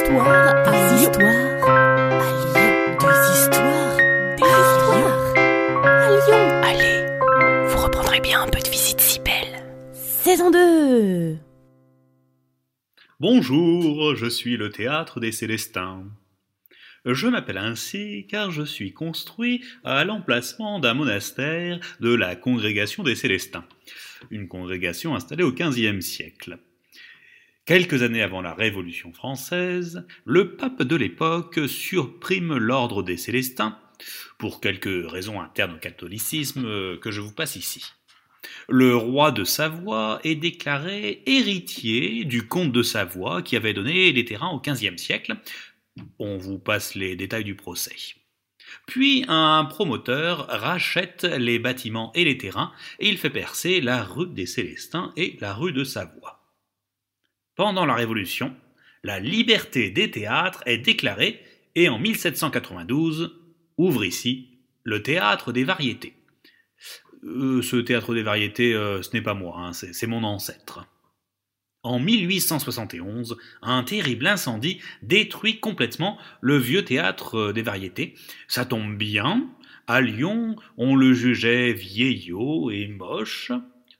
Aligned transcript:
histoires 0.00 0.64
Des 0.64 1.02
histoires 1.02 1.28
à 1.62 2.32
Lyon. 2.32 2.96
Des 3.00 3.38
histoires 3.38 3.96
Des 4.36 4.44
histoires 4.44 5.34
à 5.84 6.10
Lyon. 6.10 6.44
Allez, 6.62 7.68
vous 7.68 7.78
reprendrez 7.78 8.20
bien 8.20 8.42
un 8.42 8.48
peu 8.48 8.60
de 8.60 8.68
visite 8.68 9.00
si 9.00 9.20
belle. 9.20 9.66
Saison 9.92 10.50
2 10.50 11.36
Bonjour, 13.18 14.16
je 14.16 14.26
suis 14.26 14.56
le 14.56 14.70
théâtre 14.70 15.20
des 15.20 15.32
Célestins. 15.32 16.04
Je 17.04 17.26
m'appelle 17.26 17.58
ainsi 17.58 18.26
car 18.28 18.50
je 18.50 18.62
suis 18.62 18.92
construit 18.94 19.62
à 19.84 20.04
l'emplacement 20.04 20.80
d'un 20.80 20.94
monastère 20.94 21.78
de 22.00 22.14
la 22.14 22.36
congrégation 22.36 23.02
des 23.02 23.14
Célestins, 23.14 23.64
une 24.30 24.48
congrégation 24.48 25.14
installée 25.14 25.44
au 25.44 25.52
XVe 25.52 26.00
siècle. 26.00 26.58
Quelques 27.70 28.02
années 28.02 28.22
avant 28.22 28.42
la 28.42 28.52
Révolution 28.52 29.12
française, 29.12 30.04
le 30.24 30.56
pape 30.56 30.82
de 30.82 30.96
l'époque 30.96 31.60
surprime 31.68 32.56
l'ordre 32.56 33.04
des 33.04 33.16
Célestins, 33.16 33.78
pour 34.38 34.60
quelques 34.60 35.08
raisons 35.08 35.40
internes 35.40 35.76
au 35.76 35.78
catholicisme 35.78 36.98
que 36.98 37.12
je 37.12 37.20
vous 37.20 37.30
passe 37.30 37.54
ici. 37.54 37.84
Le 38.68 38.96
roi 38.96 39.30
de 39.30 39.44
Savoie 39.44 40.18
est 40.24 40.34
déclaré 40.34 41.22
héritier 41.26 42.24
du 42.24 42.48
comte 42.48 42.72
de 42.72 42.82
Savoie 42.82 43.40
qui 43.40 43.54
avait 43.54 43.72
donné 43.72 44.10
les 44.10 44.24
terrains 44.24 44.50
au 44.50 44.60
XVe 44.60 44.96
siècle. 44.96 45.36
On 46.18 46.38
vous 46.38 46.58
passe 46.58 46.96
les 46.96 47.14
détails 47.14 47.44
du 47.44 47.54
procès. 47.54 47.94
Puis 48.88 49.24
un 49.28 49.64
promoteur 49.64 50.48
rachète 50.48 51.22
les 51.22 51.60
bâtiments 51.60 52.10
et 52.16 52.24
les 52.24 52.36
terrains 52.36 52.72
et 52.98 53.08
il 53.08 53.16
fait 53.16 53.30
percer 53.30 53.80
la 53.80 54.02
rue 54.02 54.26
des 54.26 54.46
Célestins 54.46 55.12
et 55.16 55.36
la 55.40 55.54
rue 55.54 55.72
de 55.72 55.84
Savoie. 55.84 56.39
Pendant 57.60 57.84
la 57.84 57.92
Révolution, 57.94 58.56
la 59.04 59.20
liberté 59.20 59.90
des 59.90 60.10
théâtres 60.10 60.62
est 60.64 60.78
déclarée 60.78 61.42
et 61.74 61.90
en 61.90 61.98
1792 61.98 63.38
ouvre 63.76 64.02
ici 64.02 64.48
le 64.82 65.02
théâtre 65.02 65.52
des 65.52 65.64
variétés. 65.64 66.14
Euh, 67.22 67.60
ce 67.60 67.76
théâtre 67.76 68.14
des 68.14 68.22
variétés, 68.22 68.72
euh, 68.72 69.02
ce 69.02 69.10
n'est 69.12 69.20
pas 69.20 69.34
moi, 69.34 69.56
hein, 69.58 69.72
c'est 69.74 70.06
mon 70.06 70.24
ancêtre. 70.24 70.86
En 71.82 71.98
1871, 71.98 73.36
un 73.60 73.82
terrible 73.82 74.26
incendie 74.26 74.80
détruit 75.02 75.60
complètement 75.60 76.16
le 76.40 76.56
vieux 76.56 76.86
théâtre 76.86 77.36
euh, 77.36 77.52
des 77.52 77.60
variétés. 77.60 78.14
Ça 78.48 78.64
tombe 78.64 78.96
bien, 78.96 79.50
à 79.86 80.00
Lyon, 80.00 80.56
on 80.78 80.96
le 80.96 81.12
jugeait 81.12 81.74
vieillot 81.74 82.70
et 82.70 82.88
moche, 82.88 83.52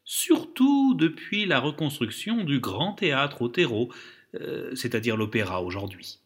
surtout 0.04 0.94
depuis 0.94 1.46
la 1.46 1.60
reconstruction 1.60 2.44
du 2.44 2.60
grand 2.60 2.92
théâtre 2.92 3.48
terreau, 3.48 3.92
euh, 4.34 4.74
c'est-à-dire 4.74 5.16
l'opéra 5.16 5.62
aujourd'hui. 5.62 6.18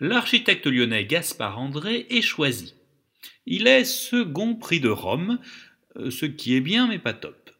L'architecte 0.00 0.66
lyonnais 0.66 1.04
Gaspard 1.04 1.58
André 1.58 2.06
est 2.10 2.22
choisi. 2.22 2.74
Il 3.46 3.66
est 3.66 3.84
second 3.84 4.54
prix 4.54 4.80
de 4.80 4.88
Rome, 4.88 5.38
euh, 5.96 6.10
ce 6.10 6.26
qui 6.26 6.54
est 6.54 6.60
bien 6.60 6.88
mais 6.88 6.98
pas 6.98 7.12
top. 7.12 7.50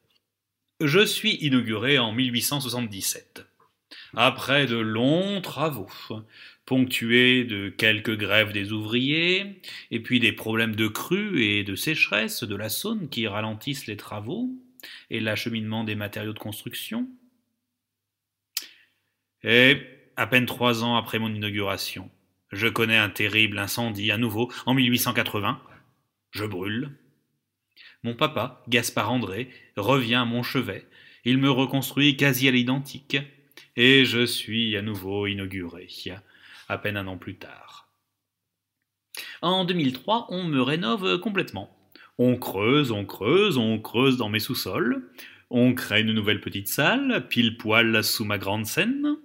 Je 0.80 1.04
suis 1.04 1.34
inauguré 1.34 1.98
en 1.98 2.12
1877. 2.12 3.46
Après 4.14 4.66
de 4.66 4.76
longs 4.76 5.40
travaux, 5.40 5.90
ponctués 6.64 7.44
de 7.44 7.68
quelques 7.68 8.16
grèves 8.16 8.52
des 8.52 8.72
ouvriers, 8.72 9.60
et 9.90 10.00
puis 10.00 10.20
des 10.20 10.32
problèmes 10.32 10.74
de 10.74 10.88
crue 10.88 11.42
et 11.42 11.64
de 11.64 11.74
sécheresse 11.74 12.44
de 12.44 12.56
la 12.56 12.68
Saône 12.68 13.08
qui 13.08 13.26
ralentissent 13.26 13.86
les 13.86 13.96
travaux, 13.96 14.50
et 15.10 15.20
l'acheminement 15.20 15.84
des 15.84 15.94
matériaux 15.94 16.32
de 16.32 16.38
construction. 16.38 17.08
Et, 19.42 19.80
à 20.16 20.26
peine 20.26 20.46
trois 20.46 20.84
ans 20.84 20.96
après 20.96 21.18
mon 21.18 21.34
inauguration, 21.34 22.10
je 22.52 22.68
connais 22.68 22.96
un 22.96 23.10
terrible 23.10 23.58
incendie 23.58 24.10
à 24.10 24.18
nouveau 24.18 24.52
en 24.66 24.74
1880. 24.74 25.62
Je 26.32 26.44
brûle. 26.44 26.90
Mon 28.02 28.14
papa, 28.14 28.62
Gaspard 28.68 29.12
André, 29.12 29.50
revient 29.76 30.16
à 30.16 30.24
mon 30.24 30.42
chevet. 30.42 30.86
Il 31.24 31.38
me 31.38 31.50
reconstruit 31.50 32.16
quasi 32.16 32.48
à 32.48 32.50
l'identique. 32.50 33.18
Et 33.76 34.04
je 34.04 34.26
suis 34.26 34.76
à 34.76 34.82
nouveau 34.82 35.26
inauguré, 35.26 35.88
à 36.68 36.78
peine 36.78 36.96
un 36.96 37.06
an 37.06 37.16
plus 37.16 37.36
tard. 37.36 37.88
En 39.42 39.64
2003, 39.64 40.26
on 40.30 40.44
me 40.44 40.60
rénove 40.60 41.18
complètement. 41.20 41.74
On 42.18 42.36
creuse, 42.36 42.90
on 42.90 43.04
creuse, 43.04 43.56
on 43.56 43.78
creuse 43.78 44.16
dans 44.16 44.28
mes 44.28 44.40
sous-sols. 44.40 45.10
On 45.50 45.74
crée 45.74 46.02
une 46.02 46.12
nouvelle 46.12 46.40
petite 46.40 46.68
salle, 46.68 47.26
pile 47.28 47.56
poil 47.56 48.04
sous 48.04 48.24
ma 48.24 48.38
grande 48.38 48.66
scène. 48.66 49.16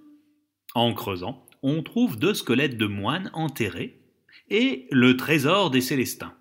En 0.74 0.92
creusant, 0.92 1.46
on 1.62 1.82
trouve 1.82 2.18
deux 2.18 2.34
squelettes 2.34 2.76
de 2.76 2.86
moines 2.86 3.30
enterrés 3.32 4.00
et 4.50 4.86
le 4.90 5.16
trésor 5.16 5.70
des 5.70 5.80
Célestins, 5.80 6.34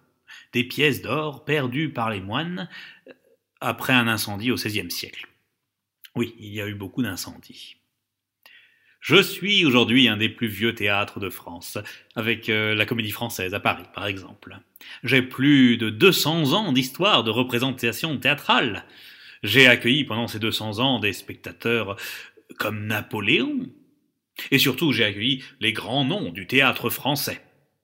des 0.53 0.63
pièces 0.63 1.01
d'or 1.01 1.45
perdues 1.45 1.91
par 1.91 2.09
les 2.09 2.22
moines 2.22 2.69
après 3.61 3.94
un 3.94 4.07
incendie 4.07 4.51
au 4.51 4.55
XVIe 4.55 4.91
siècle. 4.91 5.28
Oui, 6.16 6.35
il 6.39 6.53
y 6.53 6.61
a 6.61 6.67
eu 6.67 6.75
beaucoup 6.75 7.01
d'incendies. 7.01 7.78
Je 9.05 9.21
suis 9.21 9.63
aujourd'hui 9.66 10.07
un 10.07 10.17
des 10.17 10.29
plus 10.29 10.47
vieux 10.47 10.73
théâtres 10.73 11.19
de 11.19 11.29
France, 11.29 11.77
avec 12.16 12.49
euh, 12.49 12.73
la 12.73 12.88
Comédie 12.88 13.11
Française 13.11 13.53
à 13.53 13.59
Paris, 13.59 13.85
par 13.93 14.07
exemple. 14.07 14.57
J'ai 15.03 15.21
plus 15.21 15.77
de 15.77 15.91
200 15.91 16.53
ans 16.53 16.71
d'histoire 16.71 17.23
de 17.23 17.29
représentation 17.29 18.17
théâtrale. 18.17 18.83
J'ai 19.43 19.67
accueilli 19.67 20.05
pendant 20.05 20.27
ces 20.27 20.39
200 20.39 20.79
ans 20.79 20.97
des 20.97 21.13
spectateurs 21.13 21.97
comme 22.57 22.88
Napoléon. 22.88 23.69
Et 24.49 24.57
surtout, 24.57 24.91
j'ai 24.91 25.05
accueilli 25.05 25.43
les 25.59 25.72
grands 25.72 26.05
noms 26.05 26.31
du 26.31 26.47
théâtre 26.47 26.89
français, 26.89 27.43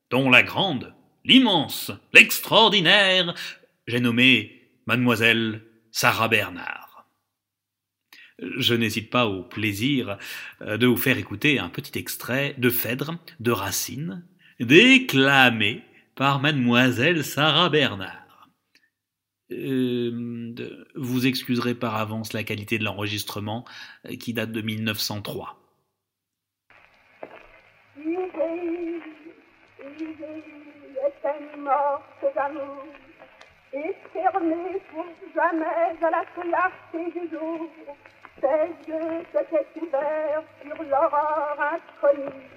dont 0.09 0.27
la 0.27 0.41
grande, 0.41 0.95
l'immense, 1.23 1.91
l'extraordinaire, 2.13 3.35
j'ai 3.85 3.99
nommé 3.99 4.59
Mademoiselle 4.87 5.61
Sarah 5.91 6.29
Bernard 6.29 6.90
je 8.57 8.73
n'hésite 8.73 9.09
pas 9.09 9.25
au 9.25 9.43
plaisir 9.43 10.17
euh, 10.61 10.77
de 10.77 10.87
vous 10.87 10.97
faire 10.97 11.17
écouter 11.17 11.59
un 11.59 11.69
petit 11.69 11.97
extrait 11.97 12.55
de 12.57 12.69
Phèdre 12.69 13.17
de 13.39 13.51
Racine, 13.51 14.25
déclamé 14.59 15.83
par 16.15 16.39
mademoiselle 16.39 17.23
Sarah 17.23 17.69
Bernard. 17.69 18.49
Euh, 19.51 20.55
vous 20.95 21.27
excuserez 21.27 21.75
par 21.75 21.95
avance 21.95 22.31
la 22.33 22.43
qualité 22.43 22.79
de 22.79 22.85
l'enregistrement 22.85 23.65
euh, 24.05 24.15
qui 24.15 24.33
date 24.33 24.51
de 24.51 24.61
1903. 24.61 25.57
et 33.73 33.95
pour 34.91 35.05
jamais 35.33 35.65
à 35.65 36.09
la 36.09 36.25
clarté 36.25 37.19
du 37.19 37.29
jour. 37.29 37.69
Ses 38.41 38.91
yeux 38.91 39.23
s'étaient 39.31 39.67
ouverts 39.79 40.43
sur 40.63 40.83
l'aurore 40.83 41.57
inconnue. 41.59 42.49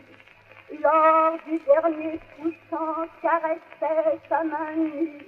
Lors 0.80 1.36
du 1.46 1.58
dernier 1.58 2.18
couchant 2.36 3.06
caressait 3.20 4.18
sa 4.28 4.44
main 4.44 4.72
nue, 4.76 5.20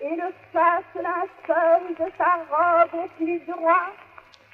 et 0.00 0.16
le 0.16 0.30
chasse 0.52 0.84
linceul 0.94 1.94
de 1.98 2.12
sa 2.18 2.44
robe 2.50 3.04
au 3.04 3.08
pli 3.16 3.40
droit 3.46 3.90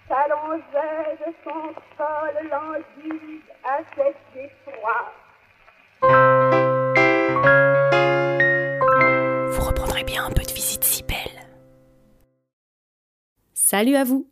s'allongeait 0.07 1.17
de 1.27 1.33
son 1.43 1.75
sol 1.97 2.35
languide 2.49 3.43
à 3.65 3.79
cet 3.97 4.17
effroi. 4.37 5.13
Vous 9.51 9.63
reprendrez 9.67 10.05
bien 10.05 10.25
un 10.25 10.31
peu 10.31 10.43
de 10.43 10.53
visite 10.53 10.85
si 10.85 11.03
belle. 11.03 11.49
Salut 13.55 13.97
à 13.97 14.05
vous 14.05 14.32